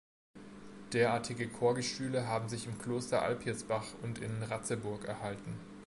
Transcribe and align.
Derartige 0.93 1.47
Chorgestühle 1.47 2.25
haben 2.25 2.49
sich 2.49 2.65
im 2.65 2.79
Kloster 2.79 3.21
Alpirsbach 3.21 3.85
und 4.01 4.17
in 4.17 4.41
Ratzeburg 4.41 5.05
erhalten. 5.05 5.59